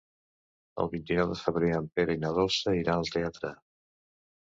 El 0.83 0.89
vint-i-nou 0.93 1.29
de 1.35 1.37
febrer 1.43 1.71
en 1.81 1.91
Pere 1.99 2.17
i 2.19 2.25
na 2.25 2.35
Dolça 2.41 2.77
iran 2.83 3.07
al 3.07 3.17
teatre. 3.19 3.57